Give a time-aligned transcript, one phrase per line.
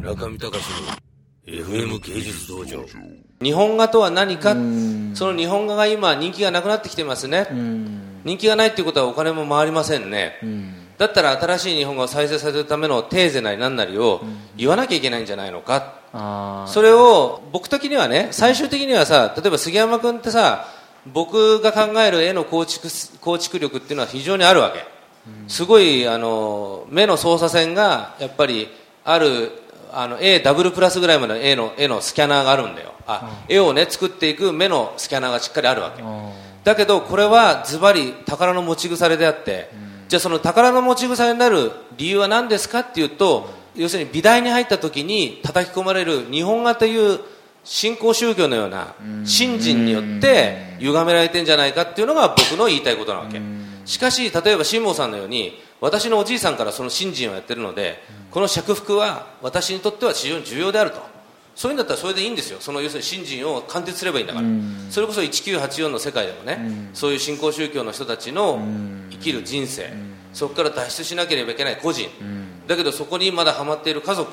[0.00, 0.58] 中見隆
[1.46, 2.84] の FM 芸術道場。
[3.42, 4.54] 日本画とは何か？
[5.14, 7.46] その日本画が今人気がなくなってきてますね。
[8.24, 10.38] 人気がないっていうことはお金も回りませんね。
[10.96, 14.22] だったら新しい日本画を再生させるためのテーゼなり何なりを
[14.56, 16.00] 言わなきゃいけないんじゃないのか。
[16.14, 20.66] あそれを僕的にはね最終的にはさ例えば杉山君ってさ
[21.12, 22.88] 僕が考える絵の構築
[23.20, 24.78] 構築力っていうのは非常にあるわけ。
[25.46, 28.68] すごいあの目の操作線がやっぱり
[29.04, 29.52] ある
[29.92, 32.94] あの A ダブルプラスぐらいまでの絵の絵のスキャナーがあるんだよ。
[33.06, 36.02] あ絵をね作っていく目のスキャナーがしっかりあるわけ。
[36.02, 36.32] あ
[36.64, 39.70] だけどこれはズバリ宝の持ち腐れであって、
[40.08, 47.20] じゃあその宝の持ち腐れになる理由は何ですかっていうと要するに美大に入った時に叩き込まれる日本画という
[47.64, 53.40] 新興宗教のような信心によって歪められてんじゃないかっていうのが僕の言いたいことなわけ。
[53.84, 61.10] しかし例えば辛坊さんのように私のおじいさんからその信心をやってるのでこの釈福は私にとっては非常に重要であると。
[61.56, 62.58] そういうんだったらそれでいいんですよ。
[62.60, 64.46] その要するに信心を貫徹すればいいんだから、
[64.88, 66.58] それこそ1984の世界でもね、
[66.94, 68.62] そういう新興宗教の人たちの
[69.10, 69.92] 生きる人生、
[70.32, 72.08] そこから脱出しなければいけない個人、
[72.66, 74.30] だけどそこにまだハマっている家族、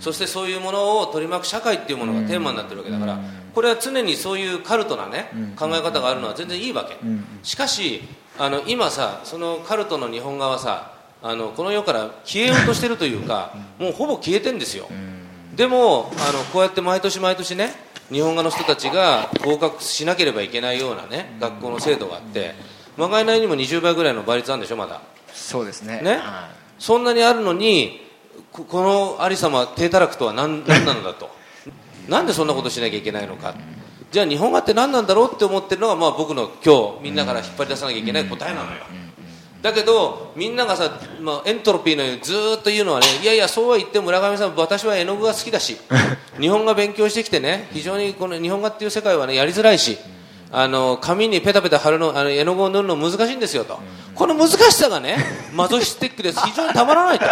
[0.00, 3.20] そしてそういうものを取り巻く社会っていうものがテーマになってるわけだから、
[3.54, 6.96] これは常にそういうカルトなね、考え方があるのは全然いいわけ、
[7.44, 8.02] しかし
[8.38, 14.88] あの今さそのカルトの日本画はさあのこの世から消えようとしてるというか、もうほぼ消えてんですよ、
[15.56, 17.70] でもあのこうやって毎年毎年ね
[18.10, 22.54] 日本画の人たちが合格しなければいけないようなね学校の制度があって
[22.96, 25.00] まがいないにも20倍ぐらいの倍率あるんでしょまだ。
[25.32, 26.00] そうですね。
[26.02, 26.16] ね。
[26.16, 28.00] はそんなにあるのに
[28.52, 31.30] ここのありさま低たらくとは何何なのだと。
[32.08, 33.54] なんでそんなことしなきゃいけないのか
[34.14, 38.84] じゃあ日本画って何なんだろうって思ってるのが、まあ、僕の今日みんなから引っ張り出さなきゃいけない答えなのよ、
[39.60, 45.78] だけどみんながさ、まあ、エントロピーのようにずーっと言うのはねいやいやそうは言っても村上さん私は絵の具が好きだし
[46.40, 49.98] 日本画勉強してきてね非常にこの日本画っていう世界はねやりづらいし
[50.52, 53.80] あの紙にペタペタ貼るのあの絵の具を塗るの難しいんですよと、
[54.14, 55.16] この難しさがね
[55.52, 56.38] マゾヒスティックです。
[56.46, 57.26] 非常にたまらないと。
[57.26, 57.28] っ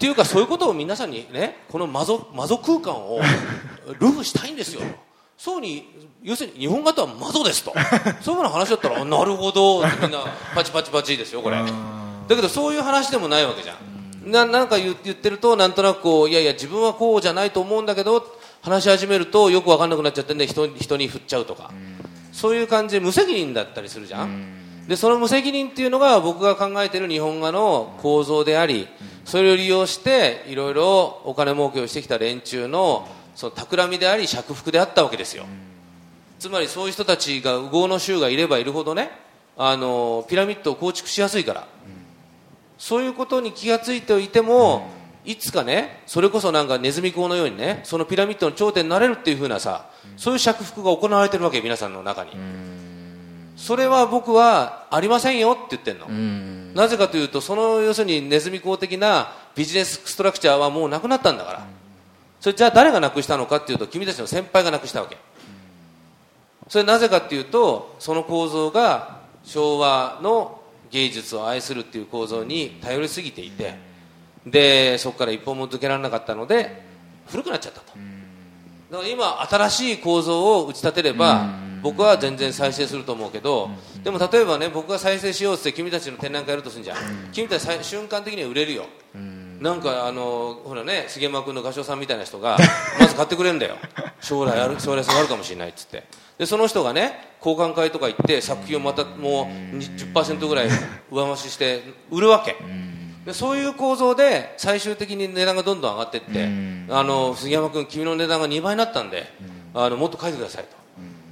[0.00, 3.20] ていうかそういうことを皆さんにねこのマゾマゾ空間を
[4.00, 5.07] ルフしたいんですよと
[5.38, 5.88] そうに
[6.22, 7.72] 要するに日本画とはマゾですと。
[8.20, 9.78] そういうような話だったらあなるほど。
[9.78, 11.56] みんなパチパチパチですよこれ。
[11.56, 14.30] だけどそういう話でもないわけじゃん。
[14.30, 18.26] ななんか言言ってるとなんとなくこういやいや自分はこうじゃないと思うんだけど
[18.62, 21.70] 話し始めるとよく分かんなくなっちゃってんで人人に振っちゃうとか。
[22.32, 24.86] そういう感じで無責任だったりするじゃん。
[24.88, 28.88] でその無責任っていうのが僕が考えている日本画の構造であり
[29.24, 33.06] それを利用していろいろお金儲けをしてきた連中の
[33.38, 35.44] その企みであり釈福であったわけですよ。
[36.40, 39.12] つまりそういう人たちが右往の衆がいればいるほどね
[39.56, 41.68] あのピラミッドを構築しやすいから。
[42.78, 44.88] そういうことに気がついておいても、
[45.24, 52.32] いつかねそれこそなんかネズミ講のようにねそのピラミッドの頂点になれるっていうふうなさそういう釈福が行われてるわけ皆さんの中に。
[53.56, 56.08] それは僕はありませんよって言ってんの。
[56.74, 61.66] なぜかというとその要するにネズミ講的なビジネスストラクチャーはもうなくなったんだから
[62.40, 65.16] それじゃあ誰がなくしたのかっていうと君たちの先輩がなくしたわけ。
[66.68, 70.60] それなぜかっていうとその構造が昭和の
[70.90, 73.74] 芸術を愛するっていう構造に頼りすぎていて
[74.46, 76.82] でそこから一歩も抜けられなかったので
[77.26, 77.92] 古くなっちゃったと。
[78.90, 81.46] だから今新しい構造を打ち立てれば
[81.82, 83.70] 僕は全然再生すると思うけど
[84.02, 86.96] でも例えばね僕が再生しようって君たちの展覧会やるとするんじゃん。
[87.32, 88.86] 君たちさ瞬間的には売れるよ
[89.60, 92.56] なんかあのほらね杉山君の画商さんみたいな人が
[93.00, 93.76] まず買ってくれるんだよ。
[94.20, 96.04] 将来ある将来性があるかもしれないっつって。
[96.38, 100.68] でその人がね交換会とか行って作品をまたもう10%ぐらい
[101.10, 102.56] 上増しして売るわけ。
[103.26, 106.48] でそういう構造で最終的に値段がどんどん上がっていって
[106.94, 109.30] あの杉山君君の値段が2倍になったんで
[109.74, 110.70] あのもっと書いてくださいと。
[110.70, 110.72] っ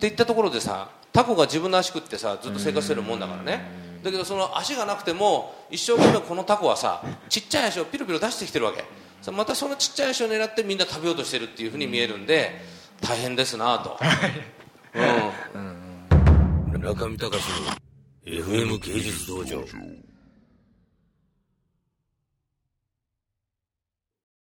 [0.00, 3.64] て言ったところでさタコが自分の足食ってさずっと生活してるもんだからね
[4.02, 8.84] だけどその足がなくても一生懸命このタコはさちっちゃい足をピロピロ出してきてるわけ。
[9.22, 12.52] さまたそのちっちゃい足を狙ってみんな食べようとしてるっていうふうに見えるんで
[13.02, 13.98] 大変ですなと、
[16.74, 17.80] うん、中見隆の
[18.24, 19.62] FM 芸術道場